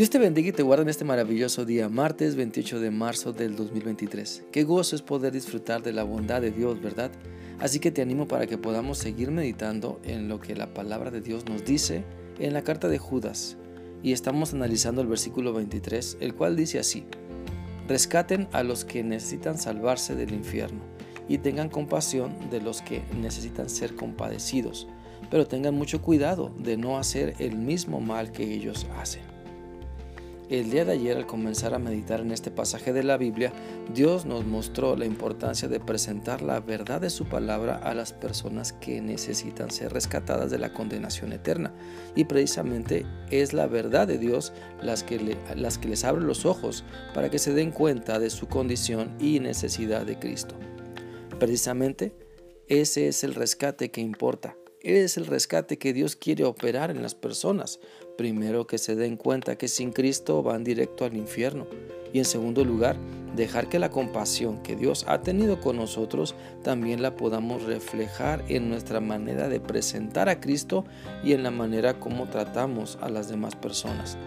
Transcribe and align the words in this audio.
Dios 0.00 0.08
te 0.08 0.18
bendiga 0.18 0.48
y 0.48 0.52
te 0.52 0.62
guarde 0.62 0.84
en 0.84 0.88
este 0.88 1.04
maravilloso 1.04 1.66
día, 1.66 1.90
martes 1.90 2.34
28 2.34 2.80
de 2.80 2.90
marzo 2.90 3.34
del 3.34 3.54
2023. 3.54 4.44
Qué 4.50 4.64
gozo 4.64 4.96
es 4.96 5.02
poder 5.02 5.30
disfrutar 5.30 5.82
de 5.82 5.92
la 5.92 6.04
bondad 6.04 6.40
de 6.40 6.50
Dios, 6.50 6.80
¿verdad? 6.80 7.10
Así 7.58 7.80
que 7.80 7.90
te 7.90 8.00
animo 8.00 8.26
para 8.26 8.46
que 8.46 8.56
podamos 8.56 8.96
seguir 8.96 9.30
meditando 9.30 10.00
en 10.04 10.26
lo 10.26 10.40
que 10.40 10.56
la 10.56 10.72
palabra 10.72 11.10
de 11.10 11.20
Dios 11.20 11.44
nos 11.44 11.66
dice 11.66 12.02
en 12.38 12.54
la 12.54 12.62
carta 12.62 12.88
de 12.88 12.96
Judas. 12.96 13.58
Y 14.02 14.12
estamos 14.12 14.54
analizando 14.54 15.02
el 15.02 15.06
versículo 15.06 15.52
23, 15.52 16.16
el 16.20 16.34
cual 16.34 16.56
dice 16.56 16.78
así, 16.78 17.04
rescaten 17.86 18.48
a 18.52 18.62
los 18.62 18.86
que 18.86 19.04
necesitan 19.04 19.58
salvarse 19.58 20.14
del 20.14 20.32
infierno 20.32 20.80
y 21.28 21.36
tengan 21.36 21.68
compasión 21.68 22.48
de 22.48 22.62
los 22.62 22.80
que 22.80 23.02
necesitan 23.20 23.68
ser 23.68 23.96
compadecidos, 23.96 24.88
pero 25.30 25.46
tengan 25.46 25.74
mucho 25.74 26.00
cuidado 26.00 26.54
de 26.56 26.78
no 26.78 26.96
hacer 26.96 27.34
el 27.38 27.58
mismo 27.58 28.00
mal 28.00 28.32
que 28.32 28.50
ellos 28.50 28.86
hacen. 28.98 29.29
El 30.50 30.68
día 30.68 30.84
de 30.84 30.94
ayer 30.94 31.16
al 31.16 31.28
comenzar 31.28 31.74
a 31.74 31.78
meditar 31.78 32.18
en 32.18 32.32
este 32.32 32.50
pasaje 32.50 32.92
de 32.92 33.04
la 33.04 33.16
Biblia, 33.16 33.52
Dios 33.94 34.26
nos 34.26 34.44
mostró 34.44 34.96
la 34.96 35.04
importancia 35.04 35.68
de 35.68 35.78
presentar 35.78 36.42
la 36.42 36.58
verdad 36.58 37.00
de 37.00 37.08
su 37.08 37.26
palabra 37.26 37.76
a 37.76 37.94
las 37.94 38.12
personas 38.12 38.72
que 38.72 39.00
necesitan 39.00 39.70
ser 39.70 39.92
rescatadas 39.92 40.50
de 40.50 40.58
la 40.58 40.74
condenación 40.74 41.32
eterna. 41.32 41.72
Y 42.16 42.24
precisamente 42.24 43.06
es 43.30 43.52
la 43.52 43.68
verdad 43.68 44.08
de 44.08 44.18
Dios 44.18 44.52
las 44.82 45.04
que, 45.04 45.36
las 45.54 45.78
que 45.78 45.86
les 45.86 46.02
abre 46.02 46.24
los 46.24 46.44
ojos 46.44 46.82
para 47.14 47.30
que 47.30 47.38
se 47.38 47.54
den 47.54 47.70
cuenta 47.70 48.18
de 48.18 48.28
su 48.28 48.48
condición 48.48 49.14
y 49.20 49.38
necesidad 49.38 50.04
de 50.04 50.18
Cristo. 50.18 50.56
Precisamente 51.38 52.12
ese 52.66 53.06
es 53.06 53.22
el 53.22 53.36
rescate 53.36 53.92
que 53.92 54.00
importa 54.00 54.56
es 54.82 55.16
el 55.16 55.26
rescate 55.26 55.78
que 55.78 55.92
Dios 55.92 56.16
quiere 56.16 56.44
operar 56.44 56.90
en 56.90 57.02
las 57.02 57.14
personas. 57.14 57.80
Primero 58.16 58.66
que 58.66 58.78
se 58.78 58.96
den 58.96 59.16
cuenta 59.16 59.56
que 59.56 59.68
sin 59.68 59.92
Cristo 59.92 60.42
van 60.42 60.64
directo 60.64 61.04
al 61.04 61.16
infierno. 61.16 61.66
Y 62.12 62.18
en 62.18 62.24
segundo 62.24 62.64
lugar, 62.64 62.96
dejar 63.36 63.68
que 63.68 63.78
la 63.78 63.90
compasión 63.90 64.62
que 64.62 64.76
Dios 64.76 65.04
ha 65.06 65.22
tenido 65.22 65.60
con 65.60 65.76
nosotros 65.76 66.34
también 66.62 67.02
la 67.02 67.14
podamos 67.14 67.62
reflejar 67.62 68.44
en 68.48 68.68
nuestra 68.68 69.00
manera 69.00 69.48
de 69.48 69.60
presentar 69.60 70.28
a 70.28 70.40
Cristo 70.40 70.84
y 71.22 71.32
en 71.32 71.42
la 71.42 71.50
manera 71.50 72.00
como 72.00 72.28
tratamos 72.28 72.98
a 73.00 73.08
las 73.08 73.28
demás 73.28 73.54
personas. 73.54 74.18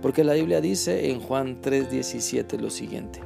Porque 0.00 0.24
la 0.24 0.34
Biblia 0.34 0.60
dice 0.60 1.10
en 1.10 1.20
Juan 1.20 1.60
3:17 1.62 2.58
lo 2.58 2.70
siguiente. 2.70 3.20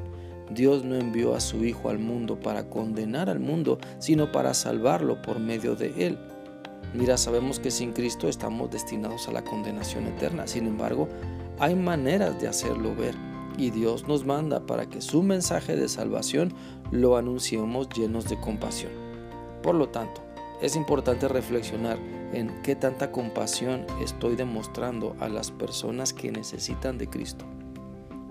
Dios 0.51 0.85
no 0.85 0.95
envió 0.95 1.35
a 1.35 1.41
su 1.41 1.65
Hijo 1.65 1.89
al 1.89 1.99
mundo 1.99 2.39
para 2.39 2.69
condenar 2.69 3.31
al 3.31 3.41
mundo, 3.41 3.79
sino 3.99 4.31
para 4.31 4.55
salvarlo 4.55 5.21
por 5.23 5.41
medio 5.41 5.75
de 5.75 6.07
él. 6.07 6.19
Mira, 6.95 7.17
sabemos 7.19 7.61
que 7.61 7.71
sin 7.71 7.93
Cristo 7.93 8.29
estamos 8.29 8.71
destinados 8.71 9.29
a 9.29 9.33
la 9.33 9.45
condenación 9.45 10.07
eterna. 10.07 10.47
Sin 10.47 10.67
embargo, 10.67 11.09
hay 11.59 11.75
maneras 11.75 12.41
de 12.41 12.49
hacerlo 12.49 12.95
ver 12.95 13.15
y 13.59 13.71
Dios 13.71 14.07
nos 14.07 14.25
manda 14.25 14.67
para 14.67 14.87
que 14.87 15.01
su 15.01 15.23
mensaje 15.23 15.77
de 15.77 15.89
salvación 15.89 16.53
lo 16.91 17.17
anunciemos 17.17 17.89
llenos 17.89 18.29
de 18.29 18.39
compasión. 18.39 18.93
Por 19.63 19.75
lo 19.75 19.89
tanto, 19.89 20.23
es 20.61 20.77
importante 20.77 21.29
reflexionar 21.29 21.99
en 22.33 22.63
qué 22.63 22.77
tanta 22.77 23.13
compasión 23.13 23.87
estoy 24.03 24.37
demostrando 24.37 25.17
a 25.21 25.29
las 25.29 25.51
personas 25.51 26.13
que 26.13 26.33
necesitan 26.33 26.99
de 26.99 27.09
Cristo. 27.09 27.45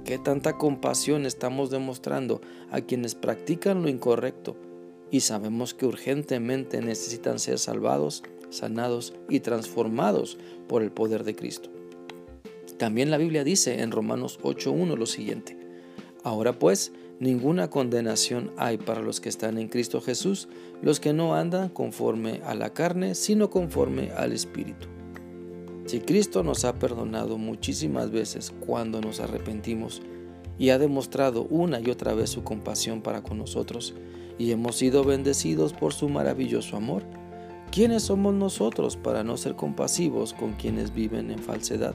¿Qué 0.04 0.20
tanta 0.20 0.58
compasión 0.58 1.26
estamos 1.26 1.72
demostrando 1.72 2.42
a 2.72 2.82
quienes 2.82 3.16
practican 3.16 3.82
lo 3.82 3.90
incorrecto 3.90 4.56
y 5.12 5.22
sabemos 5.22 5.74
que 5.74 5.86
urgentemente 5.86 6.82
necesitan 6.82 7.40
ser 7.40 7.58
salvados 7.58 8.24
sanados 8.50 9.14
y 9.30 9.40
transformados 9.40 10.38
por 10.68 10.82
el 10.84 10.92
poder 10.92 11.24
de 11.24 11.36
Cristo. 11.36 11.70
También 12.78 13.12
la 13.12 13.18
Biblia 13.18 13.44
dice 13.44 13.82
en 13.82 13.92
Romanos 13.92 14.40
8.1 14.42 14.98
lo 14.98 15.06
siguiente, 15.06 15.58
Ahora 16.26 16.58
pues, 16.58 16.92
ninguna 17.20 17.70
condenación 17.70 18.52
hay 18.58 18.78
para 18.78 19.02
los 19.02 19.22
que 19.22 19.30
están 19.30 19.60
en 19.60 19.68
Cristo 19.68 20.02
Jesús, 20.02 20.48
los 20.82 21.00
que 21.00 21.14
no 21.14 21.36
andan 21.36 21.70
conforme 21.70 22.42
a 22.44 22.56
la 22.56 22.74
carne, 22.74 23.14
sino 23.14 23.52
conforme 23.52 24.10
al 24.12 24.34
Espíritu. 24.34 24.88
Si 25.86 26.00
Cristo 26.00 26.42
nos 26.42 26.66
ha 26.66 26.80
perdonado 26.80 27.38
muchísimas 27.38 28.10
veces 28.10 28.52
cuando 28.66 29.02
nos 29.02 29.20
arrepentimos 29.20 30.02
y 30.58 30.70
ha 30.70 30.80
demostrado 30.80 31.44
una 31.44 31.80
y 31.80 31.92
otra 31.92 32.16
vez 32.16 32.32
su 32.32 32.44
compasión 32.44 33.02
para 33.02 33.22
con 33.22 33.38
nosotros, 33.38 33.94
y 34.40 34.52
hemos 34.52 34.78
sido 34.78 35.04
bendecidos 35.04 35.74
por 35.74 35.94
su 35.94 36.10
maravilloso 36.10 36.76
amor, 36.76 37.04
¿Quiénes 37.76 38.04
somos 38.04 38.34
nosotros 38.34 38.96
para 38.96 39.26
no 39.26 39.36
ser 39.36 39.58
compasivos 39.58 40.32
con 40.32 40.54
quienes 40.54 40.94
viven 40.94 41.30
en 41.30 41.40
falsedad? 41.40 41.94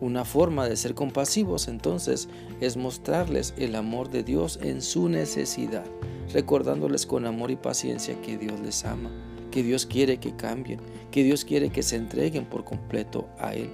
Una 0.00 0.24
forma 0.24 0.66
de 0.66 0.78
ser 0.78 0.94
compasivos 0.94 1.68
entonces 1.68 2.30
es 2.62 2.78
mostrarles 2.78 3.52
el 3.58 3.74
amor 3.74 4.08
de 4.08 4.22
Dios 4.22 4.58
en 4.62 4.80
su 4.80 5.10
necesidad, 5.10 5.84
recordándoles 6.32 7.04
con 7.04 7.26
amor 7.26 7.50
y 7.50 7.56
paciencia 7.56 8.18
que 8.22 8.38
Dios 8.38 8.58
les 8.60 8.86
ama, 8.86 9.10
que 9.50 9.62
Dios 9.62 9.84
quiere 9.84 10.16
que 10.16 10.34
cambien, 10.34 10.80
que 11.10 11.24
Dios 11.24 11.44
quiere 11.44 11.68
que 11.68 11.82
se 11.82 11.96
entreguen 11.96 12.46
por 12.46 12.64
completo 12.64 13.28
a 13.38 13.52
Él. 13.52 13.68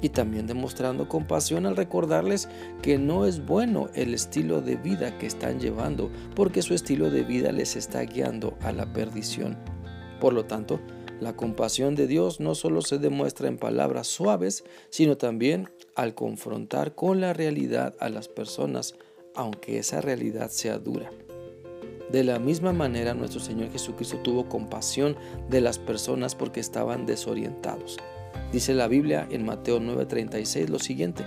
Y 0.00 0.10
también 0.10 0.46
demostrando 0.46 1.08
compasión 1.08 1.66
al 1.66 1.76
recordarles 1.76 2.48
que 2.82 2.98
no 2.98 3.26
es 3.26 3.44
bueno 3.44 3.88
el 3.96 4.14
estilo 4.14 4.60
de 4.60 4.76
vida 4.76 5.18
que 5.18 5.26
están 5.26 5.58
llevando, 5.58 6.08
porque 6.36 6.62
su 6.62 6.72
estilo 6.72 7.10
de 7.10 7.24
vida 7.24 7.50
les 7.50 7.74
está 7.74 8.02
guiando 8.02 8.56
a 8.62 8.70
la 8.70 8.92
perdición. 8.92 9.56
Por 10.20 10.34
lo 10.34 10.44
tanto, 10.44 10.80
la 11.20 11.34
compasión 11.36 11.94
de 11.94 12.06
Dios 12.06 12.40
no 12.40 12.54
solo 12.54 12.82
se 12.82 12.98
demuestra 12.98 13.48
en 13.48 13.58
palabras 13.58 14.06
suaves, 14.06 14.64
sino 14.90 15.16
también 15.16 15.68
al 15.94 16.14
confrontar 16.14 16.94
con 16.94 17.20
la 17.20 17.32
realidad 17.32 17.94
a 18.00 18.08
las 18.08 18.28
personas, 18.28 18.94
aunque 19.34 19.78
esa 19.78 20.00
realidad 20.00 20.50
sea 20.50 20.78
dura. 20.78 21.10
De 22.10 22.24
la 22.24 22.38
misma 22.38 22.72
manera, 22.72 23.14
nuestro 23.14 23.40
Señor 23.40 23.70
Jesucristo 23.70 24.18
tuvo 24.18 24.48
compasión 24.48 25.16
de 25.48 25.60
las 25.60 25.78
personas 25.78 26.34
porque 26.34 26.60
estaban 26.60 27.06
desorientados. 27.06 27.98
Dice 28.52 28.74
la 28.74 28.88
Biblia 28.88 29.28
en 29.30 29.44
Mateo 29.44 29.78
9:36 29.78 30.68
lo 30.68 30.78
siguiente, 30.78 31.24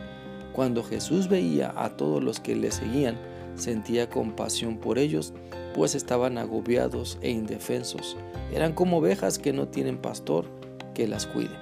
cuando 0.54 0.84
Jesús 0.84 1.30
veía 1.30 1.74
a 1.76 1.96
todos 1.96 2.22
los 2.22 2.40
que 2.40 2.56
le 2.56 2.72
seguían, 2.72 3.18
sentía 3.56 4.10
compasión 4.10 4.78
por 4.78 4.98
ellos, 4.98 5.34
pues 5.74 5.96
estaban 5.96 6.38
agobiados 6.38 7.18
e 7.22 7.32
indefensos. 7.32 8.18
Eran 8.54 8.74
como 8.74 8.98
ovejas 8.98 9.40
que 9.40 9.54
no 9.54 9.68
tienen 9.68 9.98
pastor 9.98 10.46
que 10.94 11.08
las 11.08 11.26
cuide. 11.26 11.56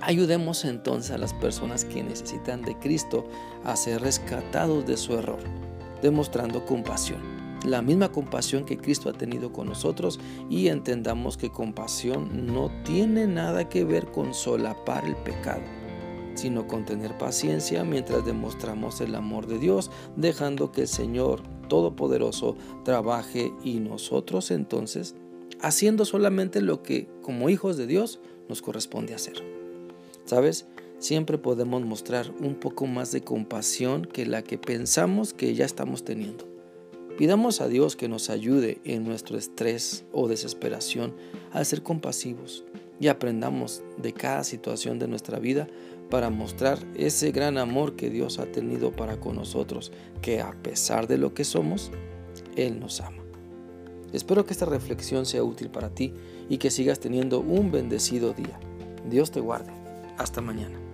Ayudemos 0.00 0.64
entonces 0.64 1.10
a 1.10 1.18
las 1.18 1.34
personas 1.34 1.84
que 1.84 2.02
necesitan 2.02 2.62
de 2.62 2.78
Cristo 2.78 3.26
a 3.64 3.76
ser 3.76 4.00
rescatados 4.00 4.86
de 4.86 4.96
su 4.96 5.14
error, 5.14 5.40
demostrando 6.02 6.64
compasión, 6.64 7.20
la 7.66 7.82
misma 7.82 8.10
compasión 8.10 8.64
que 8.64 8.78
Cristo 8.78 9.10
ha 9.10 9.12
tenido 9.12 9.52
con 9.52 9.66
nosotros 9.66 10.20
y 10.48 10.68
entendamos 10.68 11.36
que 11.36 11.50
compasión 11.50 12.46
no 12.46 12.70
tiene 12.84 13.26
nada 13.26 13.68
que 13.68 13.84
ver 13.84 14.06
con 14.06 14.34
solapar 14.34 15.04
el 15.04 15.16
pecado 15.16 15.77
sino 16.38 16.66
con 16.68 16.84
tener 16.84 17.18
paciencia 17.18 17.84
mientras 17.84 18.24
demostramos 18.24 19.00
el 19.00 19.14
amor 19.14 19.46
de 19.46 19.58
Dios, 19.58 19.90
dejando 20.16 20.70
que 20.72 20.82
el 20.82 20.88
Señor 20.88 21.42
Todopoderoso 21.68 22.56
trabaje 22.84 23.52
y 23.62 23.80
nosotros 23.80 24.50
entonces 24.50 25.14
haciendo 25.60 26.04
solamente 26.04 26.60
lo 26.60 26.82
que 26.82 27.08
como 27.22 27.50
hijos 27.50 27.76
de 27.76 27.86
Dios 27.86 28.20
nos 28.48 28.62
corresponde 28.62 29.14
hacer. 29.14 29.42
¿Sabes? 30.24 30.66
Siempre 30.98 31.38
podemos 31.38 31.82
mostrar 31.82 32.32
un 32.40 32.54
poco 32.54 32.86
más 32.86 33.12
de 33.12 33.22
compasión 33.22 34.04
que 34.04 34.26
la 34.26 34.42
que 34.42 34.58
pensamos 34.58 35.32
que 35.32 35.54
ya 35.54 35.64
estamos 35.64 36.04
teniendo. 36.04 36.46
Pidamos 37.16 37.60
a 37.60 37.68
Dios 37.68 37.96
que 37.96 38.08
nos 38.08 38.30
ayude 38.30 38.80
en 38.84 39.04
nuestro 39.04 39.38
estrés 39.38 40.04
o 40.12 40.28
desesperación 40.28 41.14
a 41.52 41.64
ser 41.64 41.82
compasivos 41.82 42.64
y 43.00 43.08
aprendamos 43.08 43.82
de 43.96 44.12
cada 44.12 44.44
situación 44.44 44.98
de 44.98 45.08
nuestra 45.08 45.38
vida 45.38 45.68
para 46.10 46.30
mostrar 46.30 46.78
ese 46.94 47.32
gran 47.32 47.58
amor 47.58 47.96
que 47.96 48.10
Dios 48.10 48.38
ha 48.38 48.46
tenido 48.46 48.92
para 48.92 49.20
con 49.20 49.36
nosotros, 49.36 49.92
que 50.22 50.40
a 50.40 50.52
pesar 50.52 51.06
de 51.06 51.18
lo 51.18 51.34
que 51.34 51.44
somos, 51.44 51.90
Él 52.56 52.80
nos 52.80 53.00
ama. 53.00 53.22
Espero 54.12 54.46
que 54.46 54.52
esta 54.52 54.64
reflexión 54.64 55.26
sea 55.26 55.44
útil 55.44 55.68
para 55.68 55.90
ti 55.90 56.14
y 56.48 56.58
que 56.58 56.70
sigas 56.70 56.98
teniendo 56.98 57.40
un 57.40 57.70
bendecido 57.70 58.32
día. 58.32 58.58
Dios 59.08 59.30
te 59.30 59.40
guarde. 59.40 59.72
Hasta 60.16 60.40
mañana. 60.40 60.87